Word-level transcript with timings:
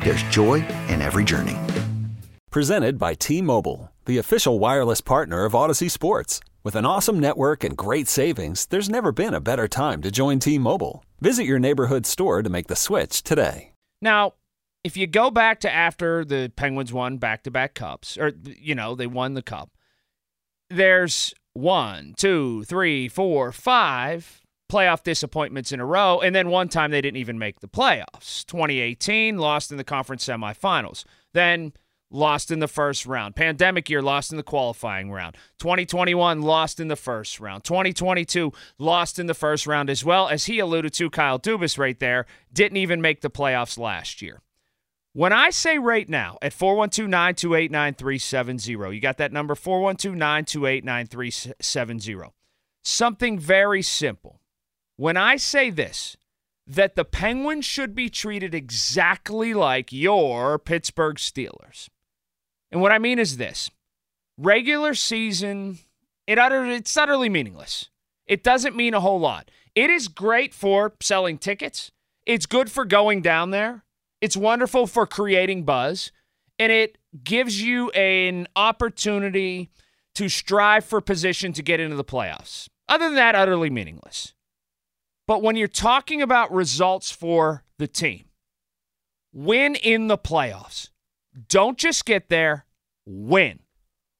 there's 0.00 0.22
joy 0.24 0.64
in 0.88 1.02
every 1.02 1.24
journey. 1.24 1.56
Presented 2.50 2.98
by 2.98 3.14
T 3.14 3.42
Mobile, 3.42 3.92
the 4.06 4.18
official 4.18 4.58
wireless 4.58 5.00
partner 5.00 5.44
of 5.44 5.52
Audacy 5.52 5.90
Sports. 5.90 6.40
With 6.64 6.74
an 6.74 6.84
awesome 6.84 7.20
network 7.20 7.62
and 7.64 7.76
great 7.76 8.08
savings, 8.08 8.66
there's 8.66 8.88
never 8.88 9.12
been 9.12 9.32
a 9.32 9.40
better 9.40 9.68
time 9.68 10.02
to 10.02 10.10
join 10.10 10.38
T 10.38 10.58
Mobile. 10.58 11.04
Visit 11.20 11.44
your 11.44 11.58
neighborhood 11.58 12.06
store 12.06 12.42
to 12.42 12.50
make 12.50 12.66
the 12.66 12.76
switch 12.76 13.22
today. 13.22 13.72
Now, 14.00 14.34
if 14.84 14.96
you 14.96 15.06
go 15.06 15.30
back 15.30 15.60
to 15.60 15.72
after 15.72 16.24
the 16.24 16.52
Penguins 16.54 16.92
won 16.92 17.18
back 17.18 17.42
to 17.42 17.50
back 17.50 17.74
cups, 17.74 18.16
or, 18.16 18.32
you 18.44 18.74
know, 18.74 18.94
they 18.94 19.06
won 19.06 19.34
the 19.34 19.42
cup, 19.42 19.70
there's 20.70 21.34
one, 21.52 22.14
two, 22.16 22.64
three, 22.64 23.08
four, 23.08 23.52
five 23.52 24.40
playoff 24.68 25.02
disappointments 25.02 25.72
in 25.72 25.80
a 25.80 25.86
row. 25.86 26.20
And 26.20 26.34
then 26.34 26.48
one 26.48 26.68
time 26.68 26.90
they 26.90 27.00
didn't 27.00 27.18
even 27.18 27.38
make 27.38 27.60
the 27.60 27.68
playoffs. 27.68 28.44
2018, 28.46 29.38
lost 29.38 29.70
in 29.70 29.76
the 29.76 29.84
conference 29.84 30.26
semifinals. 30.26 31.04
Then 31.32 31.72
lost 32.10 32.50
in 32.50 32.58
the 32.58 32.68
first 32.68 33.06
round. 33.06 33.36
Pandemic 33.36 33.88
year, 33.90 34.02
lost 34.02 34.30
in 34.30 34.36
the 34.36 34.42
qualifying 34.42 35.10
round. 35.10 35.36
2021, 35.58 36.42
lost 36.42 36.80
in 36.80 36.88
the 36.88 36.96
first 36.96 37.40
round. 37.40 37.64
2022, 37.64 38.52
lost 38.78 39.18
in 39.18 39.26
the 39.26 39.34
first 39.34 39.66
round 39.66 39.90
as 39.90 40.04
well. 40.04 40.28
As 40.28 40.46
he 40.46 40.58
alluded 40.58 40.92
to, 40.94 41.10
Kyle 41.10 41.38
Dubas 41.38 41.78
right 41.78 41.98
there, 41.98 42.26
didn't 42.52 42.78
even 42.78 43.00
make 43.00 43.20
the 43.20 43.30
playoffs 43.30 43.78
last 43.78 44.22
year. 44.22 44.40
When 45.12 45.32
I 45.32 45.50
say 45.50 45.78
right 45.78 46.08
now 46.08 46.38
at 46.42 46.52
412 46.52 47.08
928 47.08 47.70
9370, 47.70 48.94
you 48.94 49.00
got 49.00 49.16
that 49.16 49.32
number 49.32 49.54
412 49.54 50.16
928 50.16 50.84
9370. 50.84 52.32
Something 52.84 53.38
very 53.38 53.82
simple. 53.82 54.40
When 54.98 55.16
I 55.16 55.36
say 55.36 55.70
this, 55.70 56.16
that 56.66 56.96
the 56.96 57.04
Penguins 57.04 57.64
should 57.64 57.94
be 57.94 58.10
treated 58.10 58.52
exactly 58.52 59.54
like 59.54 59.92
your 59.92 60.58
Pittsburgh 60.58 61.18
Steelers. 61.18 61.88
And 62.72 62.80
what 62.80 62.90
I 62.90 62.98
mean 62.98 63.20
is 63.20 63.36
this 63.36 63.70
regular 64.36 64.94
season, 64.94 65.78
it 66.26 66.36
utter, 66.36 66.66
it's 66.66 66.96
utterly 66.96 67.28
meaningless. 67.28 67.90
It 68.26 68.42
doesn't 68.42 68.74
mean 68.74 68.92
a 68.92 68.98
whole 68.98 69.20
lot. 69.20 69.52
It 69.76 69.88
is 69.88 70.08
great 70.08 70.52
for 70.52 70.92
selling 71.00 71.38
tickets, 71.38 71.92
it's 72.26 72.46
good 72.46 72.68
for 72.68 72.84
going 72.84 73.22
down 73.22 73.52
there. 73.52 73.84
It's 74.20 74.36
wonderful 74.36 74.88
for 74.88 75.06
creating 75.06 75.62
buzz, 75.62 76.10
and 76.58 76.72
it 76.72 76.98
gives 77.22 77.62
you 77.62 77.90
an 77.90 78.48
opportunity 78.56 79.70
to 80.16 80.28
strive 80.28 80.84
for 80.84 81.00
position 81.00 81.52
to 81.52 81.62
get 81.62 81.78
into 81.78 81.94
the 81.94 82.04
playoffs. 82.04 82.68
Other 82.88 83.04
than 83.04 83.14
that, 83.14 83.36
utterly 83.36 83.70
meaningless. 83.70 84.34
But 85.28 85.42
when 85.42 85.56
you're 85.56 85.68
talking 85.68 86.22
about 86.22 86.50
results 86.50 87.10
for 87.10 87.62
the 87.78 87.86
team, 87.86 88.24
win 89.32 89.74
in 89.74 90.08
the 90.08 90.16
playoffs. 90.16 90.88
Don't 91.48 91.76
just 91.76 92.06
get 92.06 92.30
there, 92.30 92.64
win, 93.04 93.60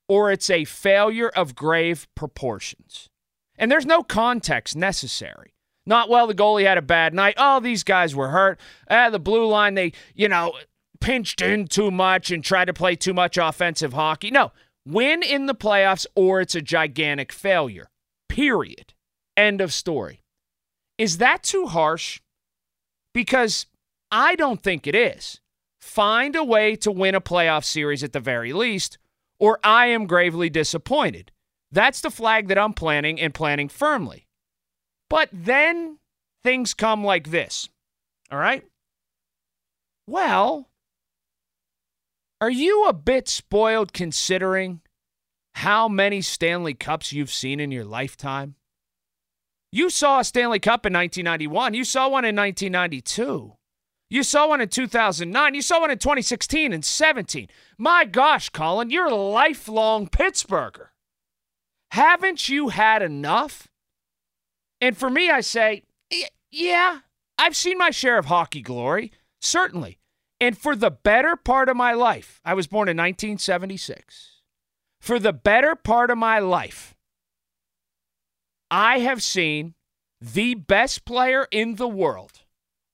or 0.07 0.31
it's 0.31 0.51
a 0.51 0.65
failure 0.65 1.31
of 1.31 1.55
grave 1.55 2.07
proportions. 2.15 3.09
And 3.57 3.73
there's 3.73 3.87
no 3.87 4.03
context 4.03 4.77
necessary. 4.77 5.55
Not 5.87 6.11
well, 6.11 6.27
the 6.27 6.35
goalie 6.35 6.67
had 6.67 6.77
a 6.77 6.83
bad 6.83 7.15
night. 7.15 7.37
Oh, 7.39 7.59
these 7.59 7.85
guys 7.85 8.15
were 8.15 8.29
hurt. 8.29 8.61
Ah, 8.91 9.09
the 9.09 9.19
blue 9.19 9.47
line, 9.47 9.75
they, 9.75 9.93
you 10.15 10.29
know, 10.29 10.53
pinched 11.01 11.41
in 11.41 11.69
too 11.69 11.91
much 11.91 12.31
and 12.31 12.45
tried 12.45 12.67
to 12.67 12.75
play 12.75 12.95
too 12.97 13.15
much 13.15 13.39
offensive 13.39 13.95
hockey. 13.95 14.31
No, 14.31 14.53
win 14.87 15.23
in 15.23 15.47
the 15.47 15.55
playoffs 15.55 16.07
or 16.15 16.43
it's 16.43 16.55
a 16.55 16.61
gigantic 16.61 17.33
failure. 17.33 17.89
Period. 18.29 18.93
End 19.39 19.63
of 19.63 19.73
story. 19.73 20.21
Is 20.99 21.19
that 21.19 21.43
too 21.45 21.67
harsh? 21.67 22.21
Because 23.15 23.67
I 24.11 24.35
don't 24.35 24.63
think 24.63 24.87
it 24.87 24.95
is. 24.95 25.41
Find 25.81 26.35
a 26.35 26.45
way 26.45 26.75
to 26.77 26.91
win 26.91 27.15
a 27.15 27.21
playoff 27.21 27.65
series 27.65 28.03
at 28.03 28.13
the 28.13 28.21
very 28.21 28.53
least, 28.53 28.99
or 29.39 29.61
I 29.63 29.87
am 29.87 30.07
gravely 30.07 30.51
disappointed. 30.51 31.31
That's 31.71 32.01
the 32.01 32.11
flag 32.11 32.49
that 32.49 32.59
I'm 32.59 32.73
planting 32.73 33.21
and 33.21 33.33
planting 33.33 33.69
firmly. 33.69 34.27
But 35.09 35.29
then 35.33 35.99
things 36.43 36.75
come 36.75 37.05
like 37.05 37.31
this. 37.31 37.69
All 38.31 38.39
right? 38.39 38.65
Well, 40.07 40.69
are 42.41 42.51
you 42.51 42.87
a 42.87 42.93
bit 42.93 43.29
spoiled 43.29 43.93
considering 43.93 44.81
how 45.55 45.89
many 45.89 46.23
Stanley 46.23 46.75
Cups 46.75 47.13
you've 47.13 47.33
seen 47.33 47.61
in 47.61 47.71
your 47.71 47.85
lifetime? 47.85 48.55
You 49.71 49.91
saw 49.91 50.21
a 50.21 50.25
Stanley 50.25 50.59
Cup 50.59 50.87
in 50.87 50.93
1991. 50.93 51.75
You 51.75 51.85
saw 51.85 52.09
one 52.09 52.25
in 52.25 52.35
1992. 52.35 53.55
You 54.11 54.23
saw 54.23 54.49
one 54.49 54.63
in 54.63 54.69
2009. 54.69 55.55
You 55.55 55.63
saw 55.63 55.81
one 55.81 55.91
in 55.91 55.99
2016 55.99 56.73
and 56.73 56.85
17. 56.85 57.49
My 57.77 58.05
gosh, 58.07 58.49
Colin, 58.49 58.91
you're 58.91 59.09
a 59.09 59.15
lifelong 59.15 60.09
Pittsburgher. 60.09 60.89
Haven't 61.91 62.49
you 62.49 62.69
had 62.69 63.03
enough? 63.03 63.69
And 64.81 64.97
for 64.97 65.11
me, 65.11 65.31
I 65.31 65.41
say, 65.41 65.83
yeah, 66.51 67.01
I've 67.39 67.57
seen 67.57 67.77
my 67.77 67.91
share 67.91 68.19
of 68.19 68.27
hockey 68.27 68.63
glory, 68.63 69.13
certainly. 69.41 69.99
And 70.41 70.57
for 70.57 70.75
the 70.77 70.91
better 70.91 71.37
part 71.37 71.69
of 71.69 71.77
my 71.77 71.93
life, 71.93 72.41
I 72.45 72.55
was 72.55 72.67
born 72.67 72.89
in 72.89 72.97
1976. 72.97 74.41
For 75.01 75.19
the 75.19 75.33
better 75.33 75.75
part 75.75 76.11
of 76.11 76.19
my 76.19 76.39
life, 76.39 76.95
I 78.71 78.99
have 78.99 79.23
seen 79.23 79.75
the 80.21 80.55
best 80.55 81.05
player 81.05 81.47
in 81.51 81.77
the 81.77 81.89
world 81.89 82.41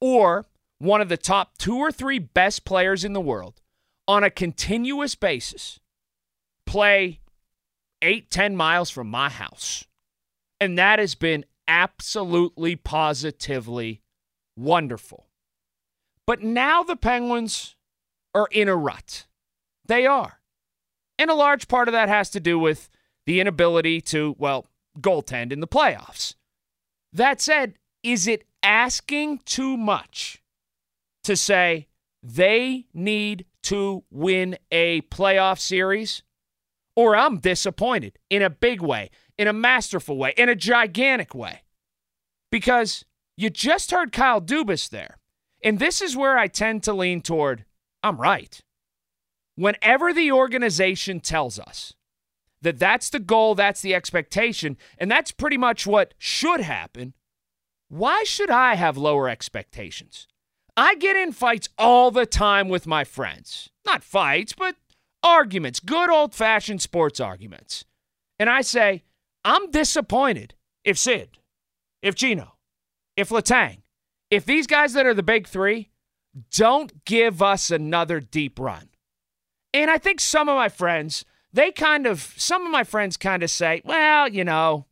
or 0.00 0.46
one 0.78 1.00
of 1.00 1.08
the 1.08 1.16
top 1.16 1.56
two 1.58 1.78
or 1.78 1.90
three 1.90 2.18
best 2.18 2.64
players 2.64 3.04
in 3.04 3.12
the 3.12 3.20
world 3.20 3.60
on 4.06 4.22
a 4.22 4.30
continuous 4.30 5.14
basis 5.14 5.80
play 6.66 7.20
eight, 8.02 8.30
ten 8.30 8.54
miles 8.54 8.90
from 8.90 9.08
my 9.08 9.28
house. 9.28 9.84
And 10.60 10.78
that 10.78 10.98
has 10.98 11.14
been 11.14 11.44
absolutely 11.66 12.76
positively 12.76 14.02
wonderful. 14.56 15.26
But 16.26 16.42
now 16.42 16.82
the 16.82 16.96
Penguins 16.96 17.76
are 18.34 18.48
in 18.50 18.68
a 18.68 18.76
rut. 18.76 19.26
They 19.86 20.06
are. 20.06 20.40
And 21.18 21.30
a 21.30 21.34
large 21.34 21.68
part 21.68 21.88
of 21.88 21.92
that 21.92 22.08
has 22.08 22.30
to 22.30 22.40
do 22.40 22.58
with 22.58 22.88
the 23.26 23.40
inability 23.40 24.00
to, 24.02 24.34
well, 24.38 24.66
goaltend 25.00 25.52
in 25.52 25.60
the 25.60 25.68
playoffs. 25.68 26.34
That 27.12 27.40
said, 27.40 27.74
is 28.02 28.26
it 28.26 28.44
asking 28.62 29.40
too 29.44 29.76
much 29.76 30.42
to 31.22 31.36
say 31.36 31.88
they 32.22 32.86
need 32.92 33.46
to 33.64 34.04
win 34.10 34.58
a 34.70 35.02
playoff 35.02 35.58
series? 35.58 36.22
Or 36.96 37.16
I'm 37.16 37.38
disappointed 37.38 38.18
in 38.30 38.42
a 38.42 38.50
big 38.50 38.80
way 38.80 39.10
in 39.38 39.48
a 39.48 39.52
masterful 39.52 40.16
way, 40.16 40.32
in 40.36 40.48
a 40.48 40.54
gigantic 40.54 41.34
way. 41.34 41.62
Because 42.50 43.04
you 43.36 43.50
just 43.50 43.90
heard 43.90 44.12
Kyle 44.12 44.40
Dubas 44.40 44.88
there. 44.88 45.18
And 45.62 45.78
this 45.78 46.00
is 46.00 46.16
where 46.16 46.38
I 46.38 46.46
tend 46.46 46.82
to 46.84 46.92
lean 46.92 47.20
toward 47.20 47.64
I'm 48.02 48.20
right. 48.20 48.60
Whenever 49.56 50.12
the 50.12 50.30
organization 50.30 51.20
tells 51.20 51.58
us 51.58 51.94
that 52.64 52.78
that's 52.78 53.10
the 53.10 53.20
goal, 53.20 53.54
that's 53.54 53.80
the 53.80 53.94
expectation, 53.94 54.76
and 54.98 55.10
that's 55.10 55.30
pretty 55.30 55.56
much 55.56 55.86
what 55.86 56.14
should 56.18 56.60
happen, 56.60 57.14
why 57.88 58.24
should 58.24 58.50
I 58.50 58.74
have 58.74 58.96
lower 58.96 59.28
expectations? 59.28 60.26
I 60.76 60.96
get 60.96 61.16
in 61.16 61.32
fights 61.32 61.68
all 61.78 62.10
the 62.10 62.26
time 62.26 62.68
with 62.68 62.86
my 62.86 63.04
friends. 63.04 63.70
Not 63.86 64.02
fights, 64.02 64.52
but 64.52 64.76
arguments, 65.22 65.78
good 65.78 66.10
old 66.10 66.34
fashioned 66.34 66.82
sports 66.82 67.20
arguments. 67.20 67.84
And 68.38 68.50
I 68.50 68.62
say, 68.62 69.04
I'm 69.44 69.70
disappointed 69.70 70.54
if 70.84 70.98
Sid, 70.98 71.38
if 72.02 72.14
Gino, 72.14 72.56
if 73.16 73.28
Letang, 73.28 73.82
if 74.30 74.44
these 74.44 74.66
guys 74.66 74.94
that 74.94 75.06
are 75.06 75.14
the 75.14 75.22
big 75.22 75.46
three 75.46 75.90
don't 76.50 77.04
give 77.04 77.40
us 77.42 77.70
another 77.70 78.18
deep 78.18 78.58
run. 78.58 78.88
And 79.72 79.90
I 79.90 79.98
think 79.98 80.20
some 80.20 80.48
of 80.48 80.56
my 80.56 80.68
friends, 80.68 81.24
they 81.54 81.70
kind 81.70 82.06
of, 82.06 82.34
some 82.36 82.66
of 82.66 82.72
my 82.72 82.84
friends 82.84 83.16
kind 83.16 83.42
of 83.42 83.50
say, 83.50 83.80
well, 83.84 84.28
you 84.28 84.44
know, 84.44 84.86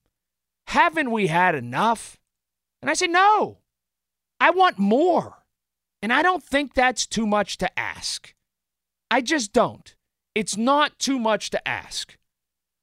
haven't 0.68 1.10
we 1.10 1.26
had 1.26 1.54
enough? 1.54 2.18
And 2.80 2.90
I 2.90 2.94
say, 2.94 3.08
no, 3.08 3.58
I 4.40 4.50
want 4.50 4.78
more. 4.78 5.44
And 6.00 6.12
I 6.12 6.22
don't 6.22 6.42
think 6.42 6.74
that's 6.74 7.04
too 7.06 7.26
much 7.26 7.58
to 7.58 7.78
ask. 7.78 8.34
I 9.10 9.20
just 9.20 9.52
don't. 9.52 9.94
It's 10.34 10.56
not 10.56 10.98
too 10.98 11.18
much 11.18 11.50
to 11.50 11.68
ask. 11.68 12.16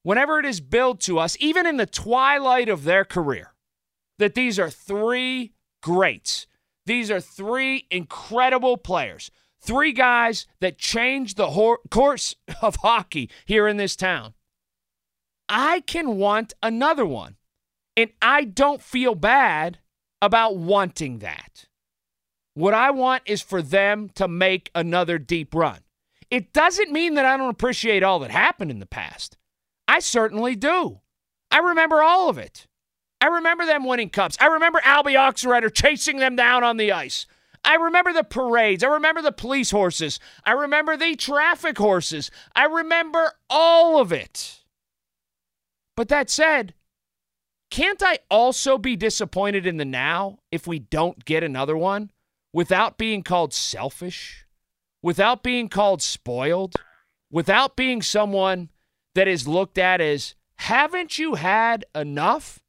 Whenever 0.04 0.40
it 0.40 0.46
is 0.46 0.62
billed 0.62 1.00
to 1.02 1.18
us, 1.18 1.38
even 1.40 1.66
in 1.66 1.78
the 1.78 1.86
twilight 1.86 2.70
of 2.70 2.84
their 2.84 3.06
career, 3.06 3.54
that 4.18 4.36
these 4.36 4.60
are 4.60 4.70
three 4.70 5.54
greats. 5.82 6.48
These 6.86 7.10
are 7.10 7.22
three 7.22 7.88
incredible 7.90 8.78
players. 8.78 9.32
Three 9.62 9.92
guys 9.92 10.48
that 10.62 10.78
changed 10.78 11.38
the 11.38 11.78
course 11.90 12.36
of 12.62 12.78
hockey 12.78 13.30
here 13.46 13.68
in 13.68 13.78
this 13.78 13.96
town. 13.96 14.34
I 15.48 15.82
can 15.82 16.18
want 16.18 16.54
another 16.62 17.06
one. 17.06 17.36
And 17.98 18.12
I 18.22 18.46
don't 18.46 18.82
feel 18.82 19.16
bad 19.16 19.80
about 20.22 20.56
wanting 20.56 21.20
that. 21.20 21.66
What 22.54 22.74
I 22.74 22.92
want 22.92 23.24
is 23.26 23.42
for 23.42 23.62
them 23.62 24.10
to 24.16 24.28
make 24.28 24.72
another 24.74 25.18
deep 25.18 25.54
run. 25.54 25.80
It 26.30 26.54
doesn't 26.54 26.92
mean 26.92 27.16
that 27.16 27.26
I 27.26 27.36
don't 27.36 27.50
appreciate 27.50 28.04
all 28.04 28.20
that 28.20 28.32
happened 28.32 28.72
in 28.72 28.80
the 28.80 28.86
past. 28.86 29.38
I 29.88 30.00
certainly 30.00 30.56
do. 30.56 31.02
I 31.52 31.60
remember 31.60 32.04
all 32.04 32.30
of 32.30 32.38
it. 32.38 32.68
I 33.22 33.28
remember 33.28 33.66
them 33.66 33.86
winning 33.86 34.10
cups. 34.10 34.38
I 34.40 34.48
remember 34.48 34.80
Albie 34.80 35.18
Oxenrider 35.18 35.74
chasing 35.74 36.18
them 36.18 36.36
down 36.36 36.64
on 36.64 36.78
the 36.78 36.92
ice. 36.92 37.26
I 37.70 37.76
remember 37.76 38.12
the 38.14 38.24
parades. 38.24 38.84
I 38.84 38.88
remember 38.88 39.22
the 39.22 39.32
police 39.32 39.70
horses. 39.70 40.20
I 40.44 40.54
remember 40.54 40.98
the 40.98 41.16
traffic 41.16 41.78
horses. 41.78 42.32
I 42.56 42.66
remember 42.66 43.34
all 43.48 44.02
of 44.02 44.12
it. 44.12 44.64
But 45.96 46.08
that 46.08 46.32
said, 46.32 46.74
can't 47.70 48.02
I 48.02 48.18
also 48.32 48.80
be 48.80 48.96
disappointed 48.96 49.68
in 49.68 49.78
the 49.78 49.86
now 49.86 50.40
if 50.52 50.66
we 50.66 50.80
don't 50.80 51.26
get 51.26 51.44
another 51.44 51.78
one 51.78 52.10
without 52.52 52.98
being 52.98 53.22
called 53.22 53.54
selfish, 53.54 54.48
without 55.04 55.44
being 55.44 55.70
called 55.70 56.02
spoiled, 56.02 56.74
without 57.30 57.76
being 57.76 58.02
someone 58.02 58.72
that 59.14 59.28
is 59.28 59.48
looked 59.48 59.78
at 59.78 60.02
as, 60.02 60.34
haven't 60.56 61.20
you 61.20 61.36
had 61.36 61.86
enough? 61.94 62.64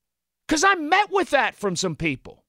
Because 0.46 0.62
I 0.62 0.74
met 0.74 1.10
with 1.10 1.30
that 1.30 1.54
from 1.54 1.74
some 1.74 1.96
people. 1.96 2.44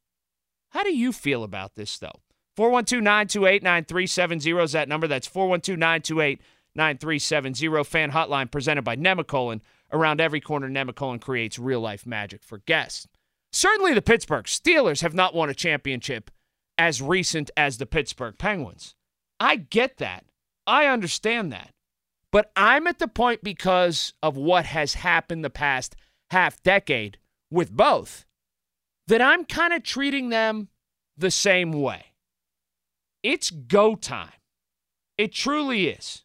How 0.72 0.84
do 0.84 0.94
you 0.94 1.14
feel 1.14 1.46
about 1.46 1.76
this, 1.76 1.98
though? 1.98 2.20
412 2.62 3.02
928 3.02 3.64
9370 3.64 4.52
is 4.62 4.72
that 4.74 4.88
number. 4.88 5.08
That's 5.08 5.26
412 5.26 5.80
928 5.80 6.42
9370. 6.76 7.84
Fan 7.84 8.12
hotline 8.12 8.52
presented 8.52 8.84
by 8.84 8.96
Nemacolin. 8.96 9.62
Around 9.92 10.22
every 10.22 10.40
corner, 10.40 10.70
Nemacolin 10.70 11.20
creates 11.20 11.58
real 11.58 11.80
life 11.80 12.06
magic 12.06 12.44
for 12.44 12.60
guests. 12.60 13.08
Certainly, 13.52 13.96
the 13.96 14.02
Pittsburgh 14.04 14.46
Steelers 14.46 15.02
have 15.02 15.16
not 15.16 15.34
won 15.34 15.50
a 15.50 15.56
championship 15.56 16.30
as 16.78 17.02
recent 17.02 17.50
as 17.58 17.80
the 17.80 17.88
Pittsburgh 17.88 18.38
Penguins. 18.38 18.94
I 19.40 19.56
get 19.56 19.98
that. 19.98 20.26
I 20.68 20.86
understand 20.86 21.52
that. 21.52 21.72
But 22.32 22.52
I'm 22.56 22.86
at 22.86 23.00
the 23.00 23.08
point 23.08 23.44
because 23.44 24.14
of 24.22 24.38
what 24.38 24.66
has 24.66 24.94
happened 24.94 25.44
the 25.44 25.50
past 25.50 25.96
half 26.30 26.62
decade 26.62 27.18
with 27.50 27.76
both 27.76 28.24
that 29.08 29.20
I'm 29.20 29.46
kind 29.46 29.74
of 29.74 29.82
treating 29.82 30.30
them 30.30 30.70
the 31.18 31.32
same 31.32 31.72
way. 31.72 32.11
It's 33.24 33.52
go 33.52 33.96
time. 33.96 34.32
It 35.18 35.32
truly 35.32 35.88
is. 35.88 36.24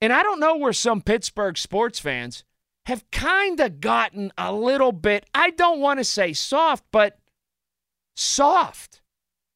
And 0.00 0.12
I 0.12 0.22
don't 0.22 0.40
know 0.40 0.56
where 0.56 0.72
some 0.72 1.02
Pittsburgh 1.02 1.58
sports 1.58 1.98
fans 2.00 2.44
have 2.86 3.08
kind 3.10 3.60
of 3.60 3.80
gotten 3.80 4.32
a 4.36 4.52
little 4.52 4.92
bit, 4.92 5.26
I 5.34 5.50
don't 5.50 5.80
want 5.80 6.00
to 6.00 6.04
say 6.04 6.32
soft, 6.32 6.84
but 6.90 7.18
soft. 8.16 9.02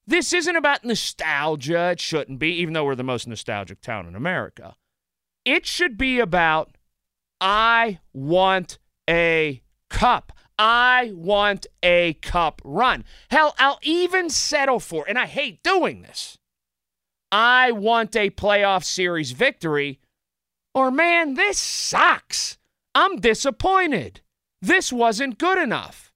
This 0.07 0.33
isn't 0.33 0.55
about 0.55 0.85
nostalgia. 0.85 1.93
It 1.93 2.01
shouldn't 2.01 2.39
be, 2.39 2.53
even 2.57 2.75
though 2.75 2.85
we're 2.85 2.95
the 2.95 3.03
most 3.03 3.27
nostalgic 3.27 3.81
town 3.81 4.07
in 4.07 4.15
America. 4.15 4.77
It 5.45 5.67
should 5.67 5.97
be 5.97 6.21
about, 6.21 6.77
I 7.41 8.01
want 8.13 8.79
a 9.09 9.63
cup. 9.89 10.33
I 10.59 11.13
want 11.15 11.67
a 11.83 12.15
cup 12.15 12.61
run. 12.65 13.05
Hell, 13.31 13.55
I'll 13.59 13.81
even 13.83 14.31
settle 14.31 14.79
for, 14.79 15.05
and 15.09 15.19
I 15.19 15.27
hate 15.27 15.63
doing 15.63 16.03
this. 16.03 16.39
I 17.37 17.73
want 17.73 18.15
a 18.15 18.31
playoff 18.31 18.85
series 18.85 19.33
victory, 19.33 19.99
or 20.73 20.93
man, 20.93 21.35
this 21.35 21.59
sucks. 21.59 22.59
I'm 22.95 23.17
disappointed. 23.17 24.21
This 24.63 24.93
wasn't 24.93 25.39
good 25.39 25.59
enough. 25.59 26.13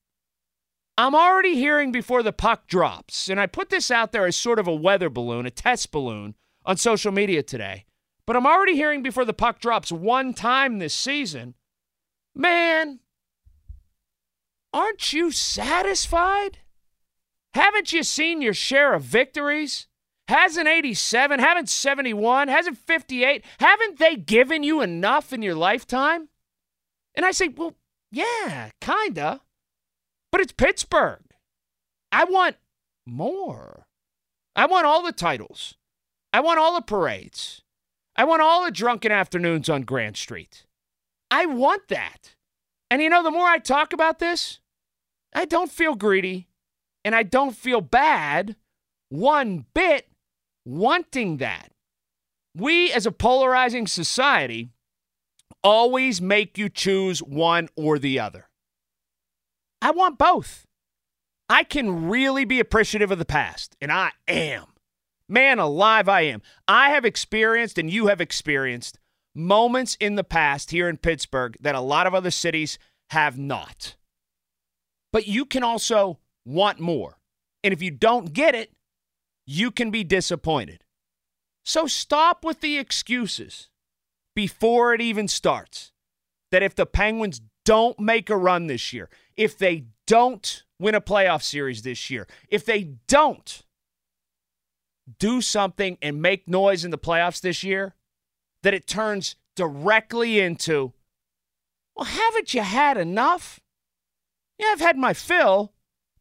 I'm 0.96 1.16
already 1.16 1.56
hearing 1.56 1.90
before 1.90 2.22
the 2.22 2.32
puck 2.32 2.68
drops, 2.68 3.28
and 3.28 3.40
I 3.40 3.46
put 3.46 3.68
this 3.68 3.90
out 3.90 4.12
there 4.12 4.26
as 4.26 4.36
sort 4.36 4.60
of 4.60 4.68
a 4.68 4.74
weather 4.74 5.10
balloon, 5.10 5.44
a 5.44 5.50
test 5.50 5.90
balloon 5.90 6.36
on 6.64 6.76
social 6.76 7.10
media 7.10 7.42
today. 7.42 7.84
But 8.24 8.36
I'm 8.36 8.46
already 8.46 8.76
hearing 8.76 9.02
before 9.02 9.24
the 9.24 9.34
puck 9.34 9.58
drops 9.58 9.90
one 9.90 10.34
time 10.34 10.78
this 10.78 10.94
season, 10.94 11.56
man, 12.32 13.00
aren't 14.72 15.12
you 15.12 15.32
satisfied? 15.32 16.58
Haven't 17.54 17.92
you 17.92 18.04
seen 18.04 18.40
your 18.40 18.54
share 18.54 18.94
of 18.94 19.02
victories? 19.02 19.88
Hasn't 20.28 20.68
87, 20.68 21.40
haven't 21.40 21.70
71, 21.70 22.48
hasn't 22.48 22.76
58, 22.76 23.44
haven't 23.58 23.98
they 23.98 24.14
given 24.14 24.62
you 24.62 24.82
enough 24.82 25.32
in 25.32 25.40
your 25.40 25.54
lifetime? 25.54 26.28
And 27.14 27.24
I 27.24 27.30
say, 27.30 27.48
well, 27.48 27.74
yeah, 28.12 28.70
kinda. 28.82 29.40
But 30.30 30.42
it's 30.42 30.52
Pittsburgh. 30.52 31.22
I 32.12 32.24
want 32.24 32.56
more. 33.06 33.86
I 34.54 34.66
want 34.66 34.86
all 34.86 35.02
the 35.02 35.12
titles. 35.12 35.76
I 36.32 36.40
want 36.40 36.58
all 36.58 36.74
the 36.74 36.82
parades. 36.82 37.62
I 38.14 38.24
want 38.24 38.42
all 38.42 38.64
the 38.64 38.70
drunken 38.70 39.10
afternoons 39.10 39.70
on 39.70 39.82
Grant 39.82 40.18
Street. 40.18 40.66
I 41.30 41.46
want 41.46 41.88
that. 41.88 42.34
And 42.90 43.00
you 43.00 43.08
know, 43.08 43.22
the 43.22 43.30
more 43.30 43.48
I 43.48 43.58
talk 43.58 43.94
about 43.94 44.18
this, 44.18 44.60
I 45.34 45.46
don't 45.46 45.70
feel 45.70 45.94
greedy 45.94 46.48
and 47.02 47.14
I 47.14 47.22
don't 47.22 47.56
feel 47.56 47.80
bad 47.80 48.56
one 49.08 49.64
bit 49.72 50.07
wanting 50.64 51.38
that. 51.38 51.72
We, 52.54 52.92
as 52.92 53.06
a 53.06 53.12
polarizing 53.12 53.86
society, 53.86 54.70
always 55.62 56.20
make 56.20 56.58
you 56.58 56.68
choose 56.68 57.20
one 57.20 57.68
or 57.76 57.98
the 57.98 58.18
other. 58.18 58.48
I 59.80 59.90
want 59.92 60.18
both. 60.18 60.66
I 61.48 61.64
can 61.64 62.08
really 62.08 62.44
be 62.44 62.60
appreciative 62.60 63.10
of 63.10 63.18
the 63.18 63.24
past, 63.24 63.76
and 63.80 63.90
I 63.90 64.10
am. 64.26 64.64
Man 65.28 65.58
alive, 65.58 66.08
I 66.08 66.22
am. 66.22 66.42
I 66.66 66.90
have 66.90 67.04
experienced, 67.04 67.78
and 67.78 67.90
you 67.90 68.06
have 68.08 68.20
experienced, 68.20 68.98
moments 69.34 69.96
in 70.00 70.16
the 70.16 70.24
past 70.24 70.70
here 70.70 70.88
in 70.88 70.96
Pittsburgh 70.96 71.56
that 71.60 71.74
a 71.74 71.80
lot 71.80 72.06
of 72.06 72.14
other 72.14 72.30
cities 72.30 72.78
have 73.10 73.38
not. 73.38 73.96
But 75.12 75.26
you 75.26 75.44
can 75.44 75.62
also 75.62 76.18
want 76.44 76.80
more. 76.80 77.18
And 77.62 77.72
if 77.72 77.82
you 77.82 77.90
don't 77.90 78.32
get 78.32 78.54
it, 78.54 78.72
you 79.50 79.70
can 79.70 79.90
be 79.90 80.04
disappointed. 80.04 80.84
So 81.64 81.86
stop 81.86 82.44
with 82.44 82.60
the 82.60 82.76
excuses 82.76 83.70
before 84.36 84.92
it 84.92 85.00
even 85.00 85.26
starts 85.26 85.92
that 86.52 86.62
if 86.62 86.74
the 86.74 86.84
Penguins 86.84 87.40
don't 87.64 87.98
make 87.98 88.28
a 88.28 88.36
run 88.36 88.66
this 88.66 88.92
year, 88.92 89.08
if 89.38 89.56
they 89.56 89.86
don't 90.06 90.64
win 90.78 90.94
a 90.94 91.00
playoff 91.00 91.42
series 91.42 91.80
this 91.80 92.10
year, 92.10 92.26
if 92.50 92.66
they 92.66 92.90
don't 93.06 93.62
do 95.18 95.40
something 95.40 95.96
and 96.02 96.20
make 96.20 96.46
noise 96.46 96.84
in 96.84 96.90
the 96.90 96.98
playoffs 96.98 97.40
this 97.40 97.64
year, 97.64 97.94
that 98.62 98.74
it 98.74 98.86
turns 98.86 99.36
directly 99.56 100.40
into, 100.40 100.92
well, 101.96 102.04
haven't 102.04 102.52
you 102.52 102.60
had 102.60 102.98
enough? 102.98 103.60
Yeah, 104.58 104.68
I've 104.72 104.80
had 104.80 104.98
my 104.98 105.14
fill, 105.14 105.72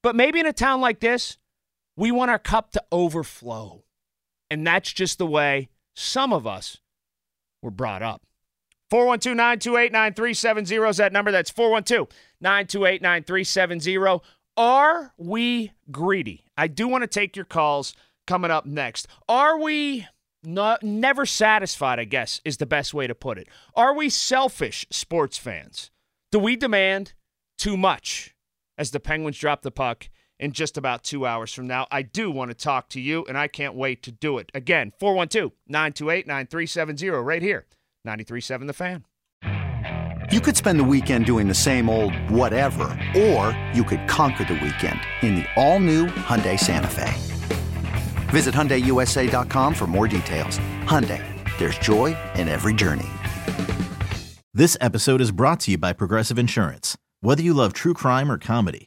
but 0.01 0.15
maybe 0.15 0.39
in 0.39 0.45
a 0.45 0.53
town 0.53 0.79
like 0.79 1.01
this, 1.01 1.37
we 1.97 2.11
want 2.11 2.31
our 2.31 2.39
cup 2.39 2.71
to 2.71 2.83
overflow. 2.91 3.83
And 4.49 4.65
that's 4.65 4.93
just 4.93 5.17
the 5.17 5.25
way 5.25 5.67
some 5.95 6.31
of 6.31 6.47
us 6.47 6.77
were 7.61 7.71
brought 7.71 8.01
up. 8.01 8.21
412 8.89 9.35
928 9.35 9.91
9370 9.91 10.75
is 10.89 10.97
that 10.97 11.11
number. 11.11 11.31
That's 11.31 11.49
412 11.49 12.07
928 12.39 13.01
9370. 13.01 14.21
Are 14.55 15.13
we 15.17 15.73
greedy? 15.91 16.45
I 16.55 16.67
do 16.67 16.87
want 16.87 17.01
to 17.01 17.07
take 17.07 17.35
your 17.35 17.45
calls 17.45 17.93
coming 18.25 18.51
up 18.51 18.65
next. 18.65 19.07
Are 19.27 19.59
we 19.59 20.07
never 20.43 21.25
satisfied, 21.25 21.99
I 21.99 22.05
guess, 22.05 22.39
is 22.45 22.57
the 22.57 22.65
best 22.65 22.93
way 22.93 23.07
to 23.07 23.15
put 23.15 23.37
it. 23.37 23.47
Are 23.75 23.93
we 23.93 24.09
selfish 24.09 24.85
sports 24.89 25.37
fans? 25.37 25.91
Do 26.31 26.39
we 26.39 26.55
demand 26.55 27.13
too 27.57 27.75
much 27.75 28.35
as 28.77 28.91
the 28.91 28.99
Penguins 28.99 29.37
drop 29.37 29.61
the 29.61 29.71
puck 29.71 30.09
in 30.39 30.51
just 30.51 30.77
about 30.77 31.03
two 31.03 31.25
hours 31.25 31.53
from 31.53 31.67
now? 31.67 31.87
I 31.91 32.01
do 32.01 32.29
want 32.31 32.51
to 32.51 32.55
talk 32.55 32.89
to 32.89 33.01
you, 33.01 33.25
and 33.27 33.37
I 33.37 33.47
can't 33.47 33.75
wait 33.75 34.03
to 34.03 34.11
do 34.11 34.37
it. 34.37 34.51
Again, 34.53 34.93
412 34.99 35.51
928 35.67 36.27
9370, 36.27 37.09
right 37.09 37.41
here, 37.41 37.65
937 38.05 38.67
The 38.67 38.73
Fan. 38.73 39.05
You 40.29 40.41
could 40.41 40.57
spend 40.57 40.77
the 40.77 40.83
weekend 40.83 41.25
doing 41.25 41.47
the 41.47 41.53
same 41.53 41.89
old 41.89 42.13
whatever, 42.29 42.83
or 43.15 43.57
you 43.73 43.85
could 43.85 44.07
conquer 44.09 44.43
the 44.43 44.55
weekend 44.55 44.99
in 45.21 45.35
the 45.35 45.45
all-new 45.55 46.07
Hyundai 46.07 46.59
Santa 46.59 46.89
Fe. 46.89 47.13
Visit 48.29 48.53
HyundaiUSA.com 48.53 49.73
for 49.73 49.87
more 49.87 50.05
details. 50.05 50.59
Hyundai, 50.83 51.23
there's 51.57 51.77
joy 51.77 52.17
in 52.35 52.49
every 52.49 52.73
journey. 52.73 53.07
This 54.53 54.75
episode 54.81 55.21
is 55.21 55.31
brought 55.31 55.61
to 55.61 55.71
you 55.71 55.77
by 55.77 55.93
Progressive 55.93 56.37
Insurance. 56.37 56.97
Whether 57.21 57.41
you 57.41 57.53
love 57.53 57.71
true 57.71 57.93
crime 57.93 58.29
or 58.29 58.37
comedy, 58.37 58.86